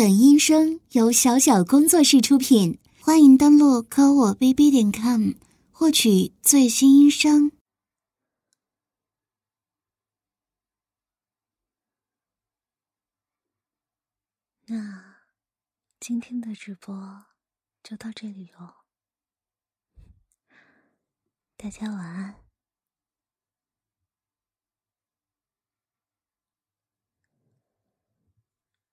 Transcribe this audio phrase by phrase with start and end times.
[0.00, 5.32] 本音声由小小工作室出品，欢迎登录科我 bb 点 com
[5.70, 7.52] 获取最新音声。
[14.68, 15.16] 那
[16.00, 17.26] 今天的直播
[17.82, 18.76] 就到这里喽，
[21.58, 22.36] 大家晚安。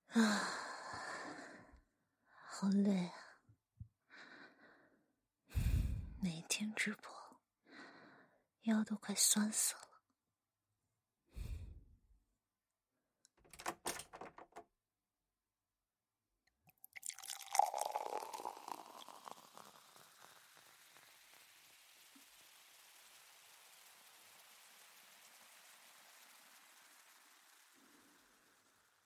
[0.08, 0.67] 啊，
[2.60, 3.14] 好累啊！
[6.20, 7.12] 每天直播，
[8.62, 9.80] 腰都快酸死了。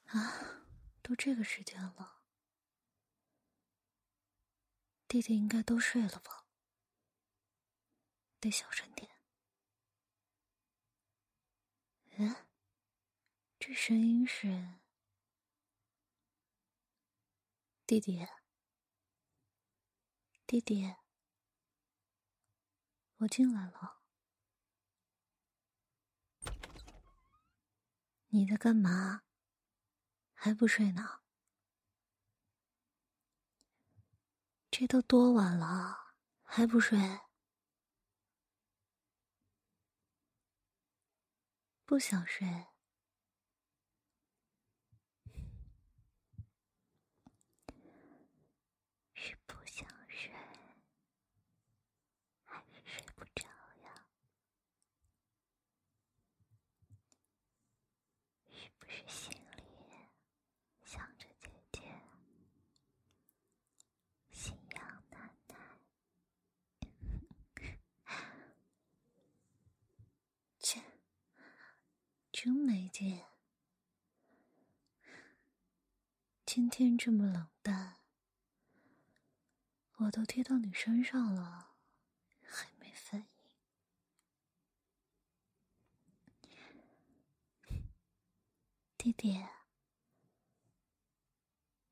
[0.06, 0.62] 啊！
[1.02, 2.21] 都这个时间了，
[5.12, 6.46] 弟弟应该都睡了吧？
[8.40, 9.10] 得小声点。
[12.12, 12.34] 嗯，
[13.58, 14.78] 这声音是
[17.86, 18.26] 弟弟，
[20.46, 20.94] 弟弟，
[23.18, 24.00] 我进来了，
[28.28, 29.24] 你在干嘛？
[30.32, 31.21] 还不睡呢？
[34.82, 36.98] 这都多晚了，还不睡？
[41.84, 42.48] 不想睡？
[49.14, 50.32] 是不想睡，
[52.44, 53.46] 还是睡不着
[53.84, 54.04] 呀？
[58.50, 59.30] 是不是心？
[72.44, 73.22] 真没劲！
[76.44, 77.98] 今天这么冷淡，
[79.98, 81.76] 我都贴到你身上了，
[82.42, 83.24] 还没反
[87.68, 87.84] 应。
[88.98, 89.46] 弟弟，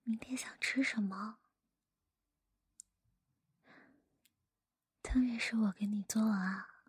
[0.03, 1.39] 明天想吃什么？
[5.01, 6.80] 汤圆是我给你做啊。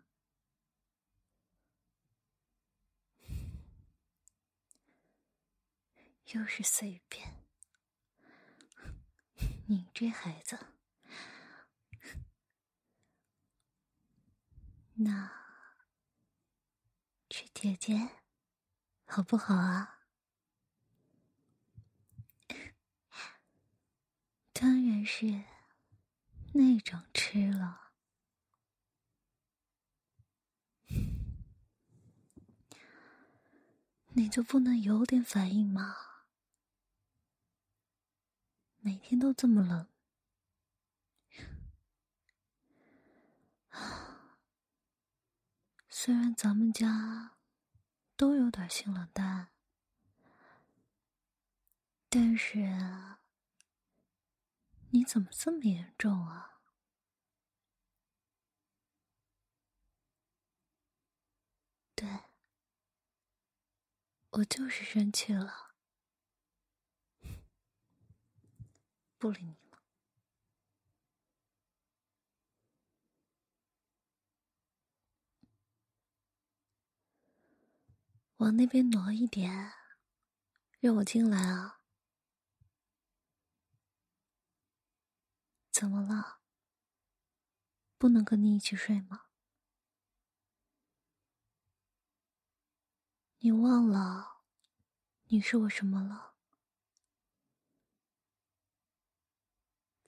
[6.34, 7.44] 又是随便，
[9.66, 10.58] 你这孩子，
[14.94, 15.30] 那
[17.28, 18.08] 吃姐姐
[19.04, 20.00] 好不好啊？
[24.54, 25.44] 当然是
[26.54, 27.92] 那种吃了，
[34.14, 36.11] 你就不能有点反应吗？
[38.84, 39.86] 每天都这么冷，
[45.88, 47.36] 虽然咱们家
[48.16, 49.52] 都有点性冷淡，
[52.08, 52.58] 但是
[54.90, 56.58] 你怎么这么严重啊？
[61.94, 62.08] 对，
[64.30, 65.71] 我就是生气了。
[69.22, 69.78] 不理你了，
[78.38, 79.74] 往那边挪一点，
[80.80, 81.82] 让我进来啊！
[85.70, 86.40] 怎么了？
[87.98, 89.26] 不能跟你一起睡吗？
[93.38, 94.42] 你忘了
[95.26, 96.31] 你是我什么了？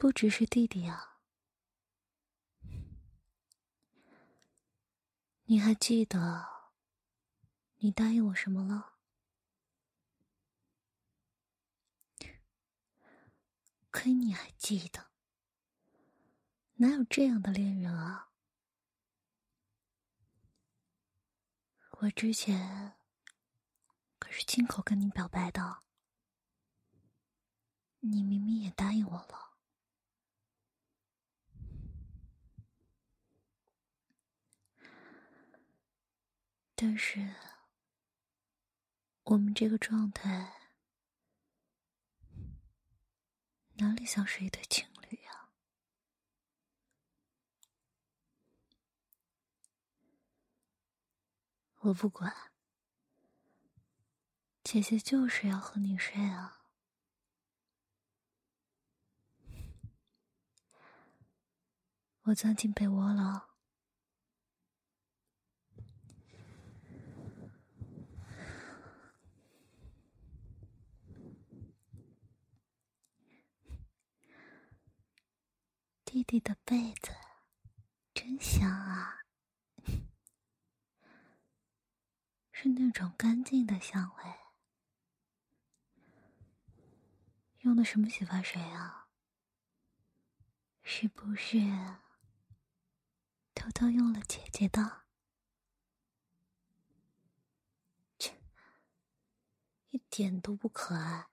[0.05, 1.17] 不只是弟弟啊，
[5.45, 6.47] 你还记得
[7.77, 8.99] 你答应我什么了？
[13.91, 15.07] 亏你还记得？
[16.75, 18.29] 哪有这样的恋人啊？
[21.93, 22.99] 我之前
[24.19, 25.83] 可是亲口跟你表白的，
[28.01, 29.54] 你明明也答应我了。
[36.87, 37.35] 但是，
[39.23, 40.53] 我们这个状态
[43.77, 45.49] 哪里像是一对情侣呀。
[51.77, 52.53] 我不管，
[54.63, 56.67] 姐姐就是要和你睡啊。
[62.25, 63.54] 我钻进被窝了。
[76.15, 77.11] 弟弟的被子
[78.15, 79.25] 真香啊，
[82.53, 84.23] 是那种干净的香味。
[87.63, 89.09] 用的什么洗发水啊？
[90.85, 91.59] 是不是
[93.53, 95.07] 偷偷用了姐姐的？
[98.21, 98.41] 切，
[99.91, 101.27] 一点都不可爱。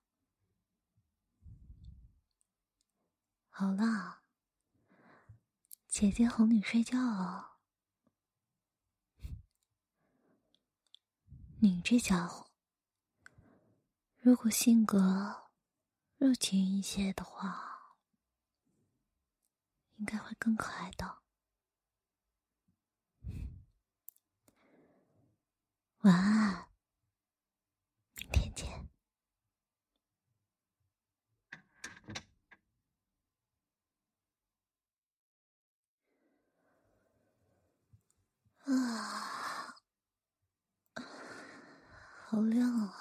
[3.52, 4.21] 好了。
[5.92, 7.58] 姐姐哄你睡觉哦，
[11.60, 12.50] 你这家伙，
[14.18, 15.50] 如果性格
[16.18, 17.98] 热情一些的话，
[19.98, 21.24] 应该会更可爱的。
[26.04, 26.70] 晚安，
[28.16, 28.91] 明天见。
[38.78, 39.76] 啊，
[42.28, 42.94] 好亮啊！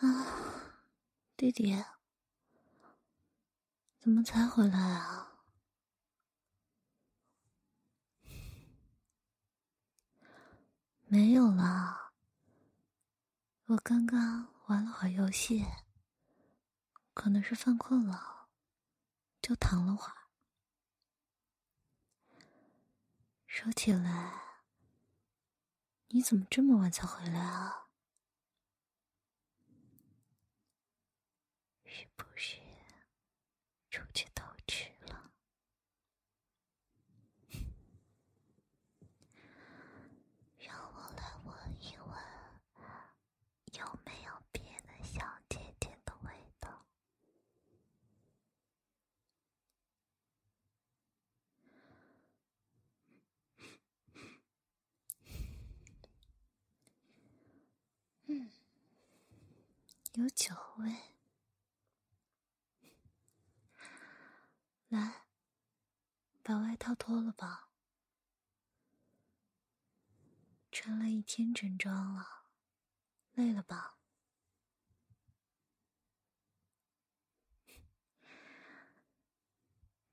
[0.00, 0.26] 啊，
[1.36, 1.82] 弟弟，
[3.98, 5.32] 怎么才回来啊？
[11.08, 12.12] 没有啦，
[13.66, 15.64] 我刚刚玩了会儿游戏，
[17.14, 18.48] 可能是犯困了，
[19.40, 20.15] 就躺了会儿。
[23.58, 24.60] 说起来，
[26.08, 27.88] 你怎么这么晚才回来啊？
[31.86, 32.58] 是不是
[33.88, 35.30] 出去偷吃了？
[40.58, 42.14] 让我来闻一闻，
[43.72, 46.30] 有没有别的小姐姐的味
[46.60, 46.84] 道？
[58.28, 58.50] 嗯，
[60.16, 60.96] 有酒味。
[64.88, 65.26] 来，
[66.42, 67.68] 把外套脱了吧。
[70.72, 72.46] 穿了一天整装了，
[73.34, 73.98] 累了吧？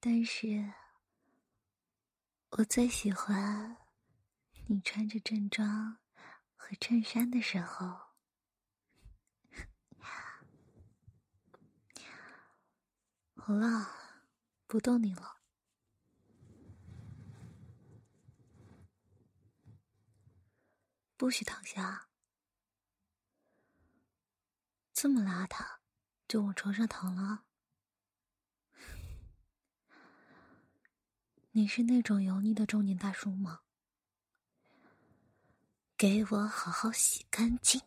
[0.02, 0.74] 但是，
[2.52, 3.78] 我最喜欢
[4.68, 5.98] 你穿着正装。
[6.56, 8.03] 和衬衫的时候，
[13.46, 13.90] 好了，
[14.68, 15.42] 不逗你了。
[21.18, 22.08] 不许躺下，
[24.94, 25.80] 这么邋遢，
[26.26, 27.44] 就往床上躺了。
[31.52, 33.64] 你是那种油腻的中年大叔吗？
[35.98, 37.82] 给我好好洗干净，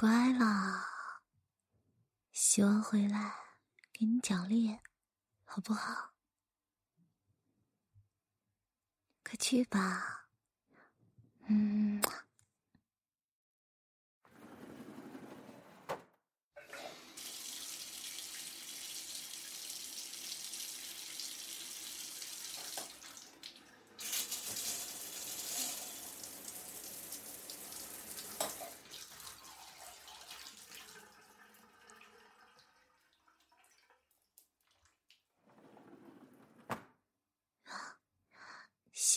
[0.00, 0.82] 乖了。
[2.32, 3.34] 洗完回来
[3.92, 4.78] 给你奖励，
[5.44, 6.14] 好不好？
[9.22, 10.26] 快去吧，
[11.48, 12.00] 嗯。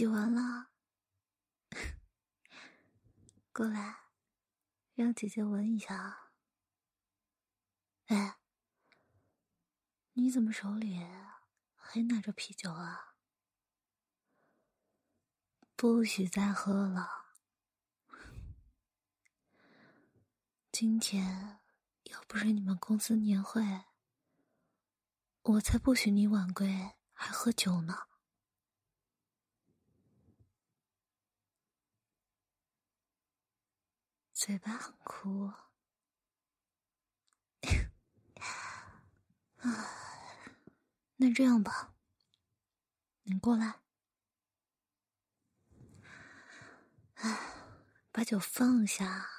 [0.04, 0.68] 洗完了，
[3.54, 4.10] 过来，
[4.96, 6.32] 让姐姐闻一下。
[8.08, 8.38] 哎，
[10.12, 11.00] 你怎么手里
[11.78, 13.16] 还拿着啤酒啊？
[15.78, 17.38] 不许再喝了！
[20.70, 21.62] 今天
[22.12, 23.86] 要不是你们公司年会，
[25.44, 28.10] 我才不许你晚归还喝酒呢。
[34.46, 35.46] 嘴巴很苦。
[35.46, 35.64] 啊，
[41.16, 41.94] 那这样吧，
[43.22, 43.80] 你过来。
[47.14, 47.40] 哎，
[48.12, 49.30] 把酒放下，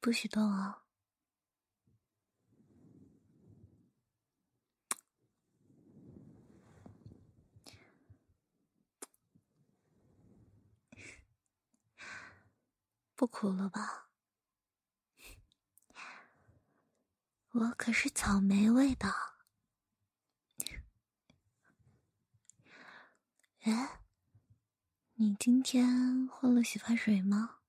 [0.00, 0.81] 不许动啊！
[13.22, 14.10] 不哭了吧？
[17.52, 19.36] 我可是草莓味的。
[23.60, 24.00] 哎，
[25.12, 27.60] 你今天换了洗发水吗？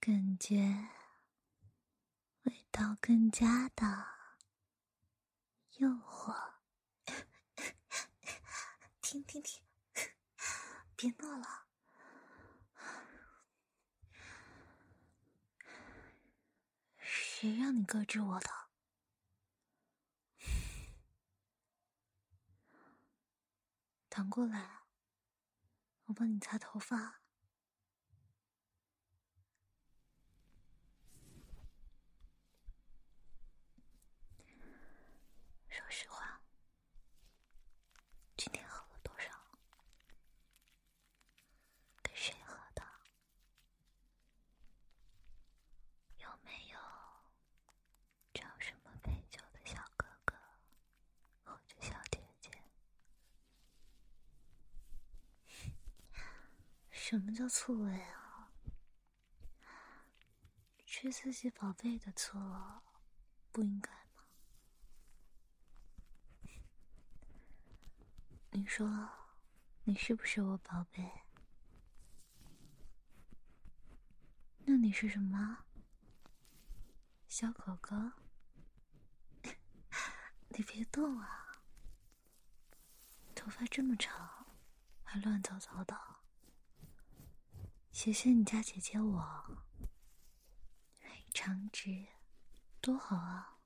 [0.00, 0.88] 感觉
[2.44, 4.06] 味道更加的
[5.72, 6.54] 诱惑。
[9.02, 9.62] 停停停，
[10.96, 11.66] 别闹了。
[17.42, 18.48] 谁让你搁置我的？
[24.08, 24.82] 躺过来，
[26.04, 27.20] 我帮你擦头发。
[35.68, 36.40] 说实话，
[38.36, 39.32] 今天喝了多少？
[42.04, 42.84] 跟谁喝的？
[46.18, 46.78] 有没有？
[48.34, 50.34] 找什么陪酒的小哥哥
[51.44, 52.50] 或者小姐姐？
[56.90, 58.52] 什么叫错位啊？
[60.86, 62.84] 吃自己宝贝的错，
[63.50, 64.22] 不应该吗？
[68.52, 69.10] 你说，
[69.82, 71.24] 你是不是我宝贝？
[74.64, 75.64] 那你是什么？
[77.26, 77.96] 小狗狗，
[80.50, 81.60] 你别动啊！
[83.34, 84.46] 头发这么长，
[85.02, 86.21] 还乱糟糟的。
[87.92, 89.64] 谢谢你家姐姐我，
[91.32, 92.06] 长直，
[92.80, 93.58] 多好啊！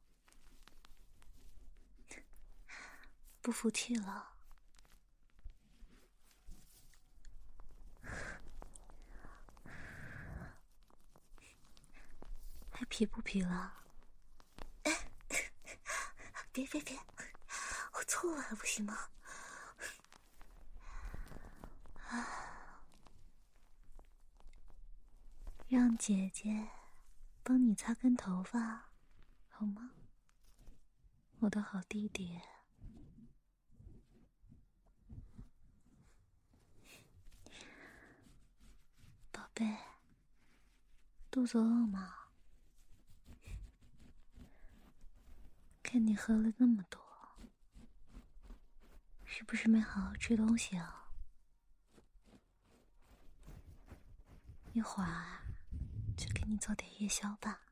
[3.40, 4.35] 不服气了？
[12.73, 13.85] 还皮不皮了？
[16.52, 16.99] 别别别！
[17.92, 19.09] 我错了，不行吗？
[25.68, 26.68] 让姐姐
[27.42, 28.92] 帮你擦干头发，
[29.49, 29.90] 好吗？
[31.40, 32.40] 我的好弟弟。
[39.32, 39.76] 宝贝，
[41.32, 42.14] 肚子饿吗？
[45.82, 47.00] 看你喝了那么多，
[49.25, 51.11] 是不是没好好吃东西啊？
[54.73, 55.45] 一会儿
[56.16, 57.62] 就给你做点夜宵吧。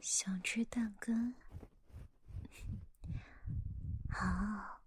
[0.00, 1.34] 想吃蛋羹？
[4.10, 4.80] 好，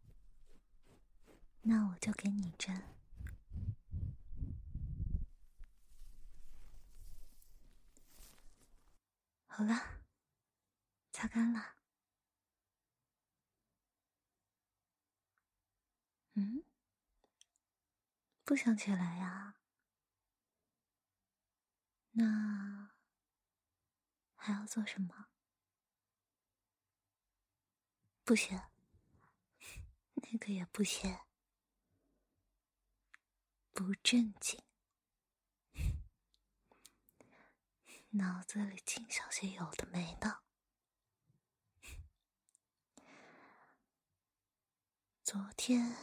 [1.62, 2.76] 那我就给你蒸。
[9.46, 10.00] 好了，
[11.12, 11.76] 擦干了。
[16.34, 16.64] 嗯，
[18.52, 19.56] 不想起来呀？
[22.12, 22.92] 那
[24.36, 25.30] 还要做什么？
[28.26, 28.62] 不行，
[30.16, 31.18] 那个也不行，
[33.72, 34.62] 不正经。
[38.10, 40.44] 脑子里净想些有的没的。
[45.24, 45.96] 昨天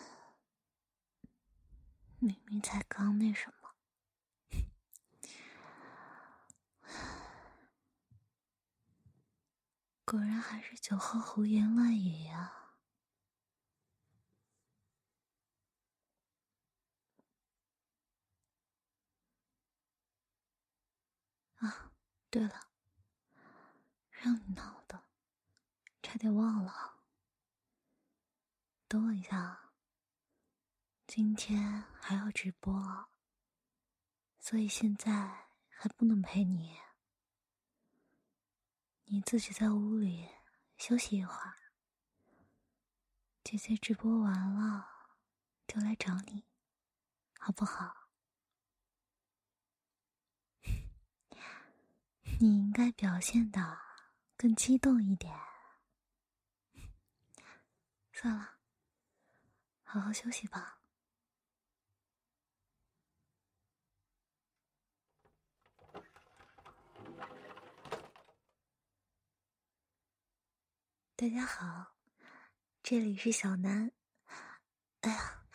[2.21, 3.75] 明明才刚那什么，
[10.05, 12.55] 果然还是酒后胡言乱语呀！
[21.59, 21.93] 啊！
[22.31, 22.69] 对了，
[24.11, 25.05] 让你闹的，
[26.03, 26.97] 差点忘了。
[28.87, 29.68] 等我一下啊，
[31.21, 32.73] 今天还要直播，
[34.39, 35.11] 所以现在
[35.69, 36.79] 还不能陪你。
[39.07, 40.29] 你自己在屋里
[40.77, 41.57] 休息一会儿，
[43.43, 44.89] 姐姐直播完了
[45.67, 46.45] 就来找你，
[47.41, 47.93] 好不好？
[52.39, 53.77] 你应该表现的
[54.37, 55.37] 更激动一点。
[58.15, 58.59] 算了，
[59.83, 60.78] 好好休息吧。
[71.21, 71.97] 大家好，
[72.81, 73.91] 这里是小南。
[75.01, 75.49] 哎呀，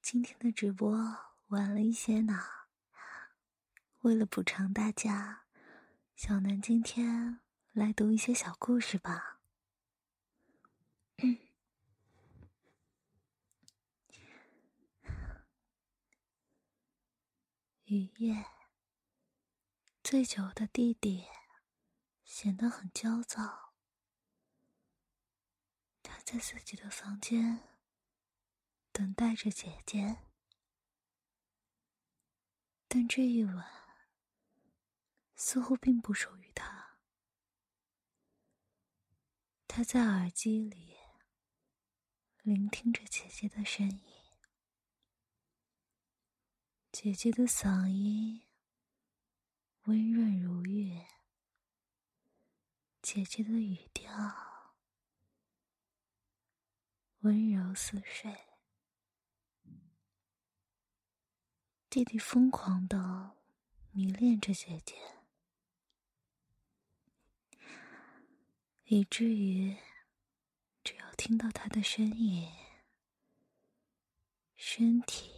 [0.00, 0.88] 今天的直播
[1.48, 2.40] 晚了一些呢。
[4.02, 5.46] 为了补偿大家，
[6.14, 7.40] 小南今天
[7.72, 9.40] 来读一些小故事吧。
[17.86, 18.46] 雨夜，
[20.04, 21.24] 醉酒的弟弟
[22.24, 23.63] 显得很焦躁。
[26.14, 27.58] 他在自己的房间
[28.92, 30.18] 等待着姐姐，
[32.86, 33.66] 但这一晚
[35.34, 37.00] 似乎并不属于他。
[39.66, 40.96] 他在耳机里
[42.42, 44.00] 聆听着姐姐的声音，
[46.92, 48.46] 姐姐的嗓音
[49.86, 51.04] 温润如玉，
[53.02, 54.53] 姐姐的语调。
[57.24, 58.36] 温柔似水，
[61.88, 63.38] 弟弟疯狂的
[63.92, 64.94] 迷恋着姐姐，
[68.84, 69.74] 以至于
[70.82, 72.52] 只要听到她的声音，
[74.54, 75.32] 身体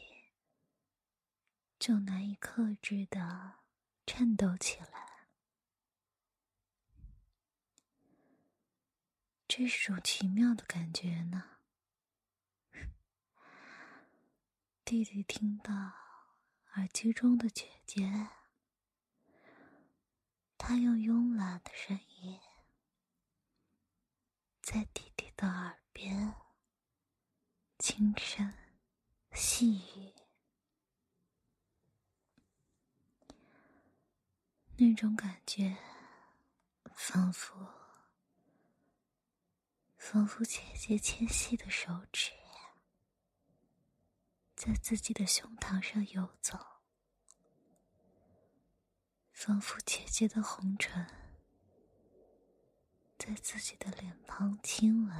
[1.78, 3.60] 就难以克制的
[4.04, 5.28] 颤抖起来。
[9.46, 11.52] 这是种奇妙的感觉呢。
[14.86, 15.74] 弟弟听到
[16.76, 18.28] 耳机中的姐姐，
[20.56, 22.38] 他用慵懒的声音
[24.62, 26.36] 在弟弟的耳边
[27.80, 28.54] 轻声
[29.32, 30.14] 细语，
[34.76, 35.76] 那种感觉
[36.94, 37.74] 仿佛
[39.96, 42.30] 仿佛姐姐纤细的手指。
[44.56, 46.58] 在自己的胸膛上游走，
[49.30, 51.06] 仿佛姐姐的红唇
[53.18, 55.14] 在自己的脸庞亲吻。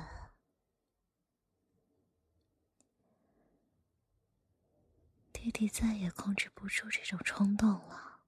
[5.34, 8.22] 弟弟再也控制不住这种冲动了，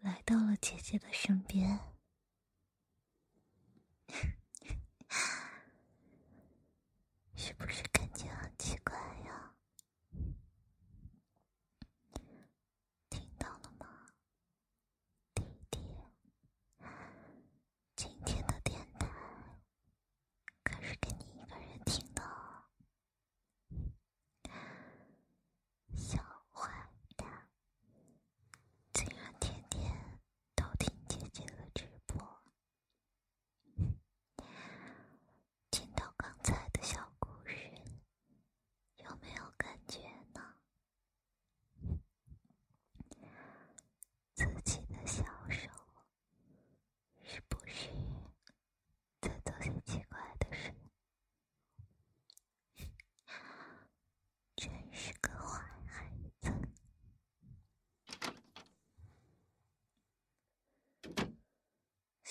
[0.00, 1.94] 来到了姐姐的身边，
[7.46, 9.43] 是不是感觉很奇怪呀？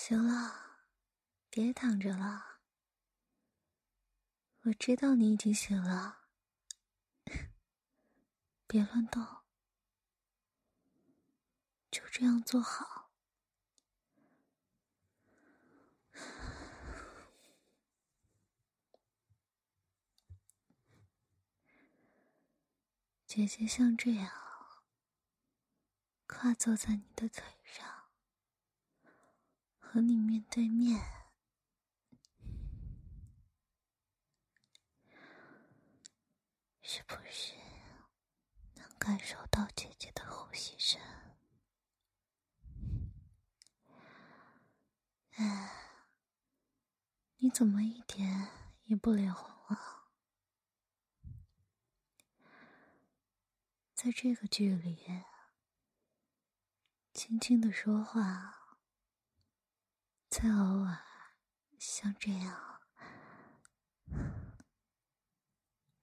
[0.05, 0.81] 行了，
[1.49, 2.59] 别躺着了。
[4.63, 6.25] 我知道你已经醒了，
[8.67, 9.25] 别乱动，
[11.89, 13.13] 就这样坐好。
[23.25, 24.29] 姐姐像这样
[26.27, 28.02] 跨坐在你的腿上。
[29.93, 30.99] 和你面对面，
[36.81, 37.53] 是不是
[38.73, 40.99] 能感受到姐姐的呼吸声？
[45.35, 45.69] 哎，
[47.37, 48.49] 你怎么一点
[48.85, 50.09] 也不脸红啊？
[53.93, 55.21] 在这个距离，
[57.13, 58.62] 轻轻的说话。
[60.35, 60.97] 再偶尔
[61.77, 62.81] 像这样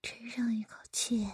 [0.00, 1.32] 吹上一口气。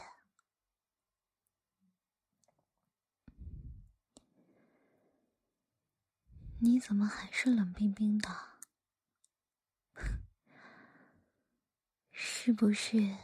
[6.58, 8.30] 你怎么还是冷冰冰的？
[12.12, 13.18] 是不是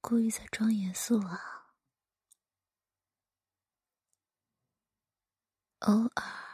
[0.00, 1.74] 故意在装严肃啊？
[5.80, 6.47] 偶尔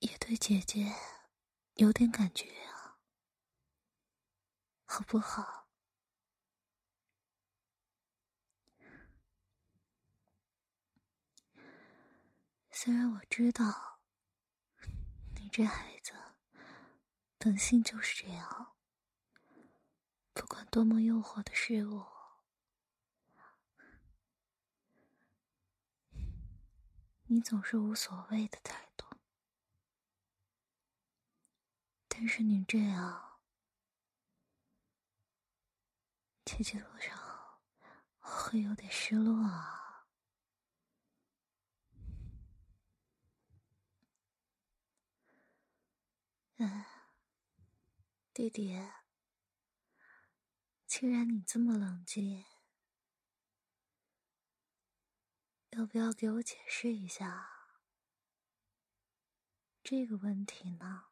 [0.00, 0.94] 也对姐姐
[1.74, 2.98] 有点感觉啊，
[4.84, 5.68] 好不好？
[12.70, 13.98] 虽然我知道
[15.34, 15.48] 你。
[15.50, 16.12] 这孩子
[17.36, 18.76] 本性就是这样，
[20.32, 22.04] 不管多么诱惑的事物，
[27.24, 29.07] 你总是无所谓的态度。
[32.20, 33.38] 但是你这样，
[36.44, 37.60] 姐姐多少
[38.18, 40.08] 会有点失落啊。
[46.56, 46.84] 嗯，
[48.34, 48.76] 弟弟，
[50.88, 52.44] 既然你这么冷静，
[55.70, 57.48] 要不要给我解释一下
[59.84, 61.07] 这个问题呢？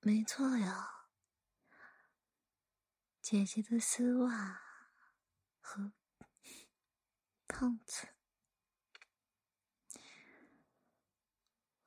[0.00, 1.06] 没错呀，
[3.20, 4.62] 姐姐的丝袜
[5.60, 5.92] 和
[7.46, 8.08] 胖子。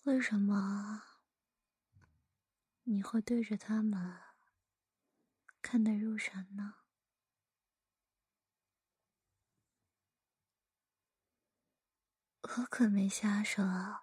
[0.04, 1.02] 为什么
[2.84, 4.20] 你会对着他们
[5.62, 6.76] 看得入神呢？
[12.42, 14.03] 我可没瞎说，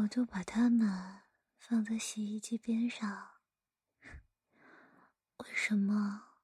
[0.00, 1.24] 我就把它们
[1.58, 3.42] 放在洗衣机边上。
[5.36, 6.38] 为什么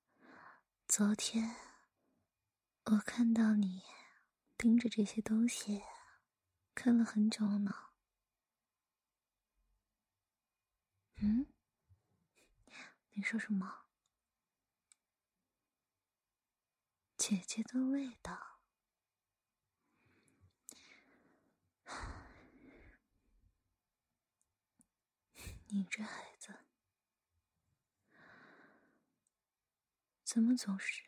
[0.86, 1.56] 昨天
[2.84, 3.82] 我看到你
[4.58, 5.82] 盯着这些东西？
[6.74, 7.72] 看了很久呢。
[11.22, 11.46] 嗯，
[13.12, 13.86] 你说什么？
[17.16, 18.55] 姐姐的味道。
[25.68, 26.54] 你这孩子，
[30.24, 31.02] 怎么总是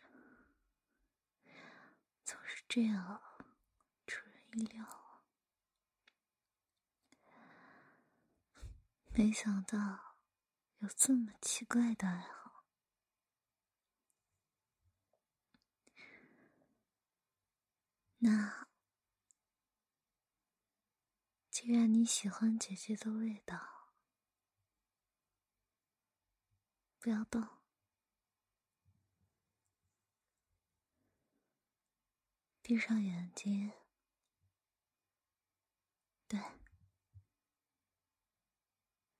[2.24, 3.22] 总是这样
[4.06, 5.22] 出人意料啊？
[9.14, 10.16] 没想到
[10.78, 12.64] 有这么奇怪的爱好。
[18.18, 18.66] 那
[21.48, 23.77] 既然你喜欢姐姐的味道，
[27.08, 27.42] 不要动，
[32.60, 33.72] 闭上眼睛，
[36.26, 36.38] 对。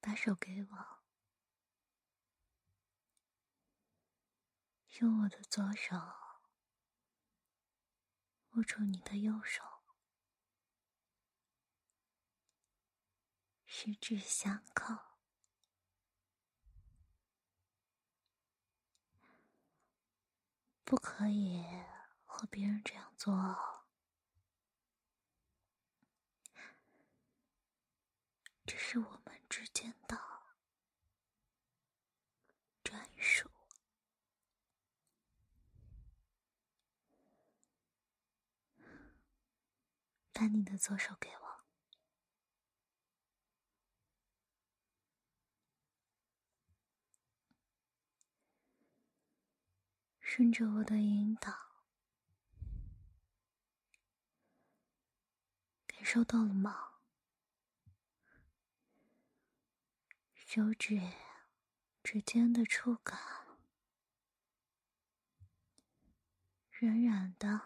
[0.01, 1.03] 把手给我，
[5.01, 5.96] 用我的左手
[8.51, 9.64] 握住你的右手，
[13.64, 15.08] 十指相扣，
[20.88, 21.62] 不可以
[22.24, 23.85] 和别人这样做，
[28.64, 29.38] 这是我们。
[29.48, 30.20] 之间的
[32.85, 33.51] 专属，
[40.35, 41.48] 把你的左手给我，
[50.31, 51.51] 顺着我的引导，
[55.87, 57.01] 感受到了吗？
[60.35, 61.01] 手指
[62.03, 63.19] 指尖的触感，
[66.73, 67.62] 软软的，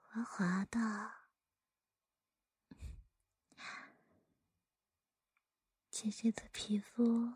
[0.00, 1.12] 滑滑的，
[5.90, 7.34] 姐姐的皮肤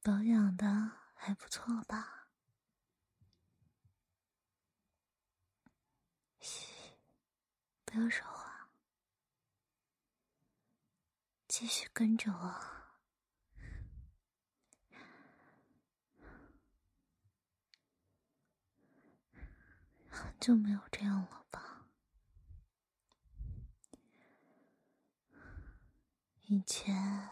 [0.00, 2.18] 保养的还不错吧？
[7.92, 8.68] 不要说话
[11.48, 12.54] 继续跟着我
[20.08, 21.86] 很久没有这样了吧。
[26.42, 27.28] 以前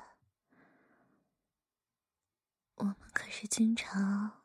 [2.74, 4.42] 我们可是经常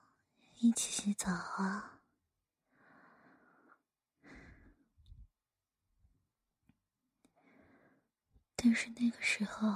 [0.59, 1.92] 一起洗澡啊
[8.65, 9.75] 但是那个时候，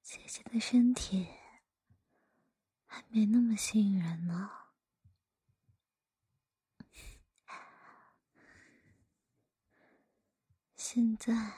[0.00, 1.28] 姐姐的身体
[2.86, 4.50] 还没那么吸引人呢。
[10.76, 11.52] 现在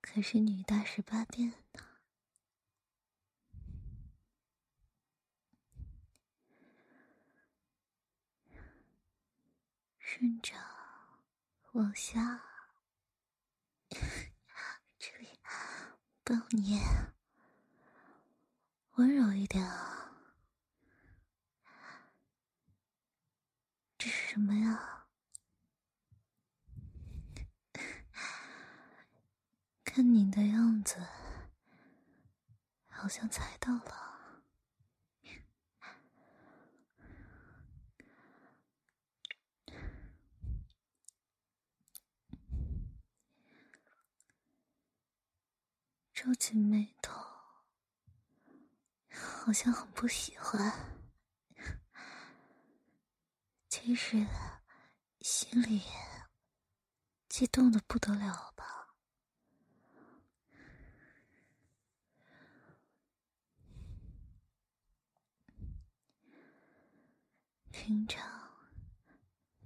[0.00, 1.82] 可是女大十八变呢，
[9.98, 10.54] 顺着
[11.72, 12.40] 往下，
[14.98, 15.28] 这里
[16.28, 16.80] 抱你，
[18.96, 20.10] 温柔一点啊！
[23.96, 25.06] 这是什么呀？
[29.84, 30.96] 看你的样子，
[32.88, 34.05] 好像猜到了。
[46.26, 47.14] 皱起眉头，
[49.12, 50.72] 好像很不喜欢。
[53.68, 54.26] 其实
[55.20, 55.82] 心里
[57.28, 58.96] 激动的不得了吧。
[67.70, 68.28] 平常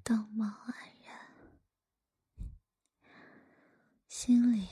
[0.03, 0.75] 道貌岸
[1.07, 1.35] 然，
[4.11, 4.69] 心里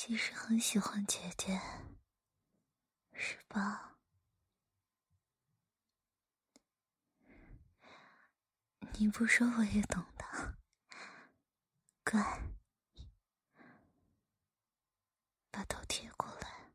[0.00, 1.60] 其实很喜欢姐姐，
[3.12, 3.98] 是吧？
[8.92, 10.56] 你不说我也懂的，
[12.04, 12.22] 乖，
[15.50, 16.70] 把头贴过来。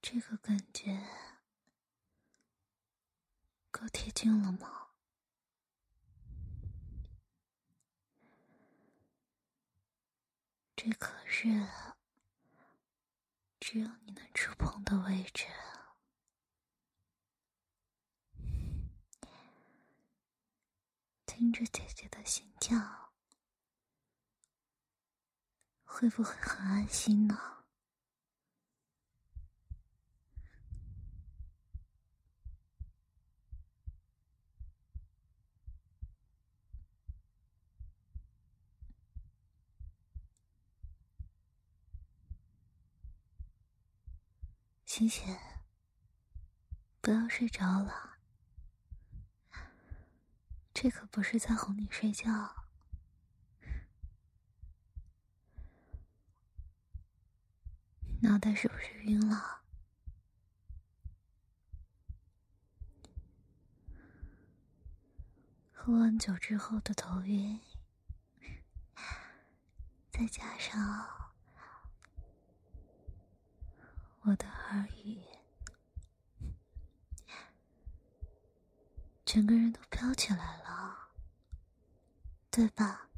[0.00, 1.04] 这个感觉
[3.72, 4.85] 够贴近了吗？
[10.88, 11.48] 这可是
[13.58, 15.44] 只有你能触碰的位置，
[21.26, 23.12] 听着姐姐的心跳，
[25.82, 27.55] 会不会很安心呢？
[44.96, 45.36] 欣欣，
[47.02, 48.16] 不要睡着了，
[50.72, 52.64] 这可不是在哄你睡觉。
[58.22, 59.60] 脑袋是不是晕了？
[65.74, 67.60] 喝完酒之后的头晕，
[70.10, 71.25] 再加上……
[74.28, 75.20] 我的耳语，
[79.24, 81.12] 整个人都飘起来了，
[82.50, 83.08] 对吧，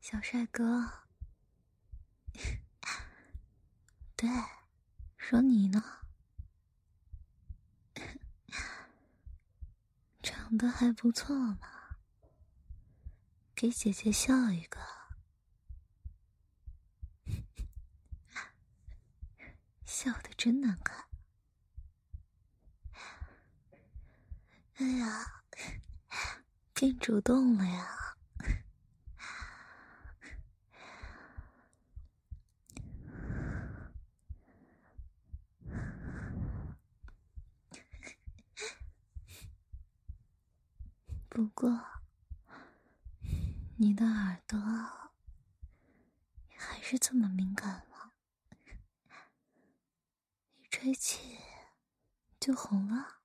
[0.00, 1.08] 小帅哥？
[4.14, 4.30] 对，
[5.16, 5.82] 说你呢，
[10.22, 11.96] 长得还不错嘛，
[13.56, 15.05] 给姐姐笑一个。
[19.86, 21.06] 笑的真难看！
[24.74, 25.42] 哎呀，
[26.74, 28.16] 变主动了呀！
[41.28, 41.80] 不过，
[43.76, 44.58] 你的耳朵
[46.56, 47.85] 还是这么敏感。
[50.86, 51.40] 吹气
[52.38, 53.18] 就红了，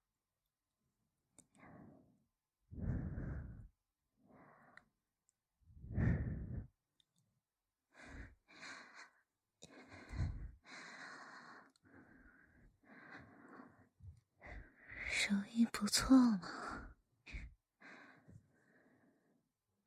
[15.07, 16.89] 手艺不错嘛，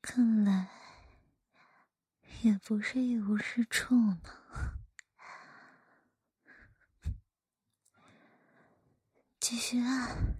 [0.00, 0.68] 看来
[2.42, 4.43] 也不是一无是处呢。
[9.54, 10.36] 继继续按。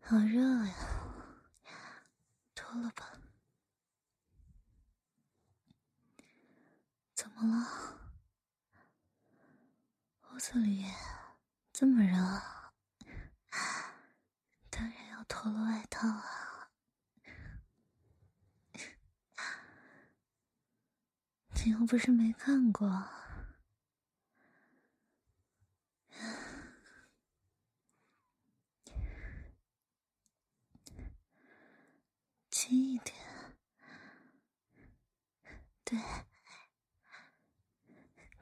[0.00, 0.74] 好热呀，
[2.54, 3.20] 脱了吧。
[7.14, 8.00] 怎么了？
[10.32, 10.86] 屋子里
[11.70, 12.16] 这么热，
[14.70, 16.70] 当然要脱了外套啊。
[21.62, 23.06] 你又不是没看过。
[32.50, 33.14] 轻一点，
[35.84, 35.98] 对，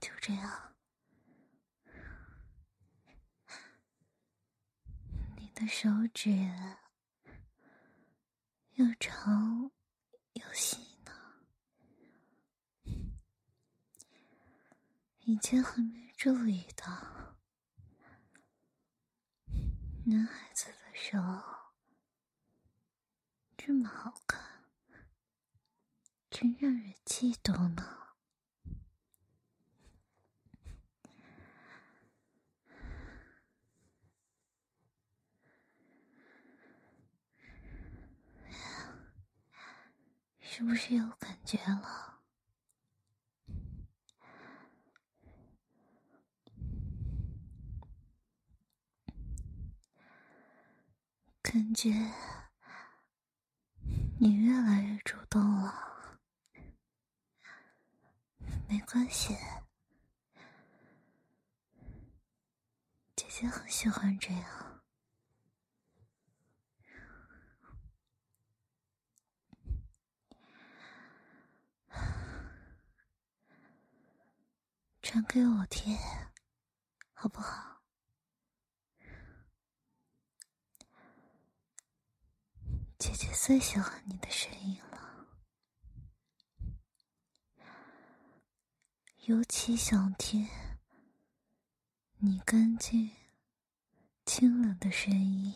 [0.00, 0.74] 就这样。
[5.36, 6.30] 你的手指
[8.74, 9.72] 又长
[10.34, 11.12] 又细呢，
[15.52, 17.36] 以前还没注意到，
[20.06, 21.18] 男孩子的手。
[23.58, 24.64] 这么好看，
[26.30, 27.98] 真让人嫉妒呢。
[40.40, 42.11] 是不是有感觉了？
[51.52, 51.90] 感觉。
[54.18, 56.18] 你越来越主动了，
[58.66, 59.36] 没关系，
[63.14, 64.82] 姐姐很喜欢这样。
[75.02, 75.94] 传给我听，
[77.12, 77.71] 好不好？
[83.02, 85.26] 姐姐最喜欢你的声音了，
[89.24, 90.48] 尤其想听
[92.18, 93.10] 你干净、
[94.24, 95.52] 清冷的声音，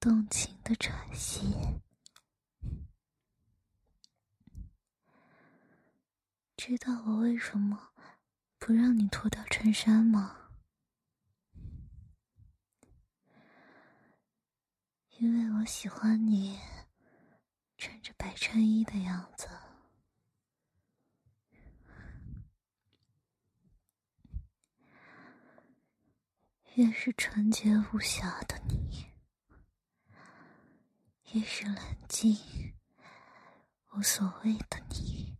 [0.00, 1.54] 动情的喘息。
[6.56, 7.90] 知道我为什么
[8.58, 10.45] 不让你脱掉衬衫吗？
[15.18, 16.58] 因为我喜欢你
[17.78, 19.48] 穿着白衬衣的样子，
[26.74, 29.06] 越是纯洁无瑕的你，
[31.32, 31.76] 越是冷
[32.06, 32.36] 静
[33.94, 35.38] 无所谓的你，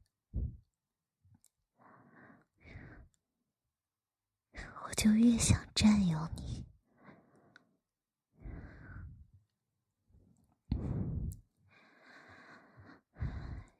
[4.86, 6.65] 我就越想占有你。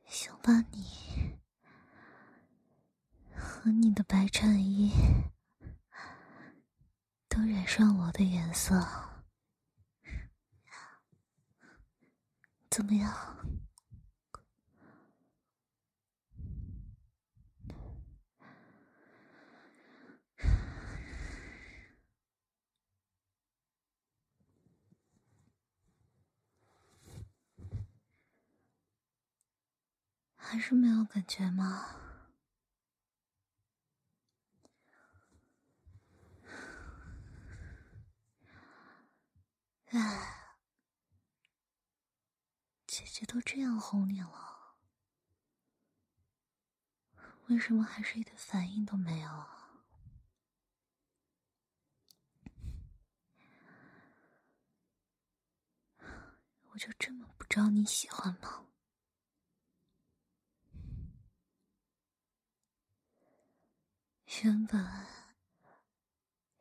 [0.07, 1.37] 想把你
[3.35, 4.92] 和你的白衬衣
[7.29, 8.81] 都染上我的颜色，
[12.71, 13.56] 怎么样？
[30.48, 31.96] 还是没有感觉吗？
[39.87, 40.54] 哎，
[42.87, 44.76] 姐姐都这样哄你了，
[47.49, 49.82] 为什么还是一点反应都没有啊？
[56.70, 58.62] 我就这么不招你喜欢吗？
[64.43, 64.87] 原本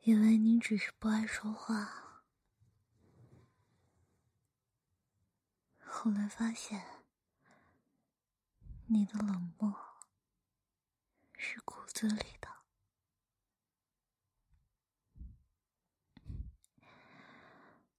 [0.00, 2.22] 以为你只是不爱说话，
[5.84, 7.02] 后来发现
[8.86, 9.74] 你的冷漠
[11.36, 12.48] 是骨子里的。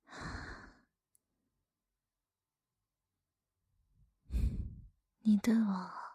[5.21, 6.06] 你对我。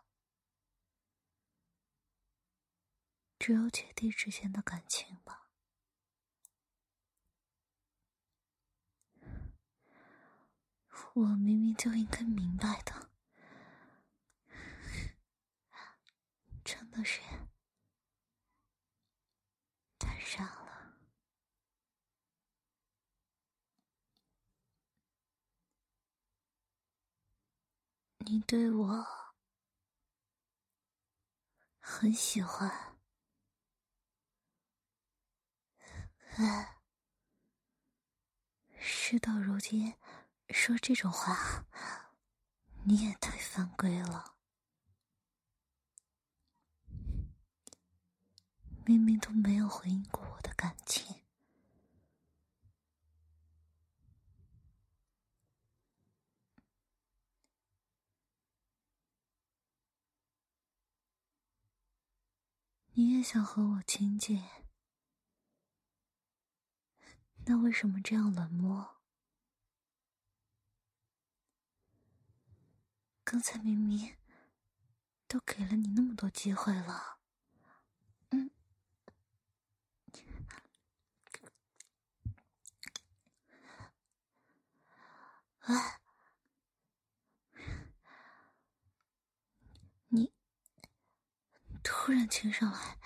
[3.45, 5.49] 只有姐弟之间的感情吧。
[11.15, 13.11] 我明明就应该明白的
[16.65, 17.21] 真的是
[19.99, 20.95] 太傻了。
[28.19, 29.07] 你对我
[31.81, 32.92] 很喜欢。
[36.37, 36.79] 哎，
[38.79, 39.95] 事到如今
[40.49, 41.67] 说这种话，
[42.85, 44.35] 你也太犯规了。
[48.87, 51.21] 明明都没有回应过我的感情。
[62.95, 64.43] 你也想和我亲近，
[67.45, 68.97] 那为什么这样冷漠？
[73.25, 74.17] 刚才明明
[75.27, 77.19] 都给了你那么多机会了，
[78.31, 78.51] 嗯，
[90.09, 90.33] 你。
[91.83, 92.99] 突然亲上来，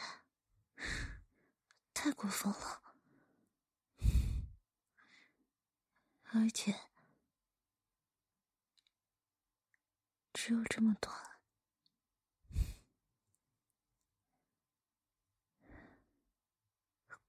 [1.95, 2.86] 太过分了，
[6.39, 6.79] 而且
[10.35, 11.41] 只有这么短，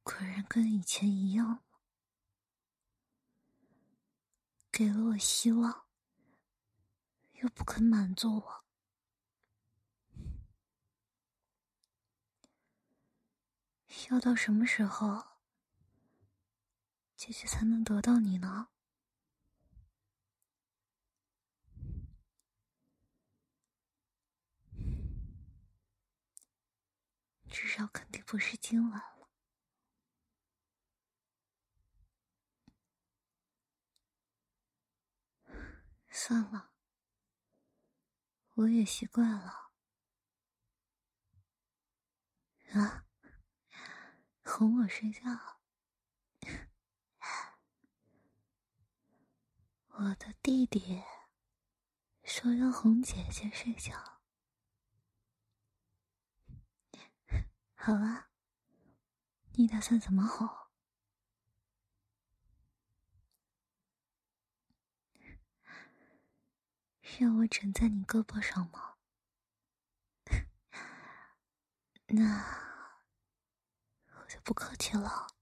[0.03, 1.63] 果然跟以前一样，
[4.69, 5.85] 给了我希望，
[7.35, 8.65] 又不肯满足我。
[14.09, 15.39] 要到什么时候，
[17.15, 18.67] 姐姐才能得到你呢？
[27.59, 29.29] 至少肯定不是今晚了。
[36.11, 36.71] 算了，
[38.53, 39.71] 我也习惯了。
[42.73, 43.07] 啊？
[44.43, 45.23] 哄我睡觉，
[49.87, 51.01] 我的弟弟
[52.23, 54.16] 说要哄姐姐睡觉。
[57.87, 58.27] 好啊，
[59.53, 60.45] 你打算怎么哄？
[67.17, 68.95] 让我枕在你胳膊上吗？
[72.07, 72.43] 那
[74.19, 74.27] 我。
[74.27, 75.36] 就不客气了。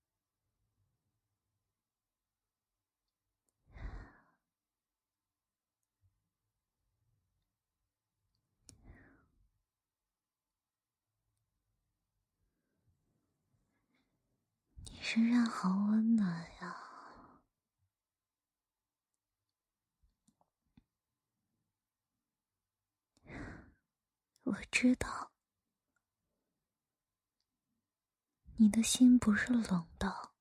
[15.08, 16.28] 身上好温暖
[16.62, 16.76] 呀！
[24.42, 25.32] 我知道。
[28.56, 30.34] 你的心不是冷的，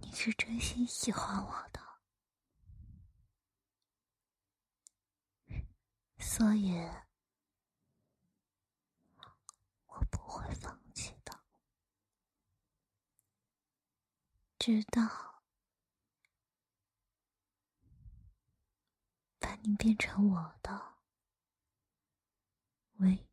[0.00, 1.80] 你是真心喜欢我的，
[6.18, 6.90] 所以
[10.10, 11.40] 不会放弃的，
[14.58, 15.42] 直到
[19.38, 20.96] 把你变成我的。
[22.98, 23.31] 喂。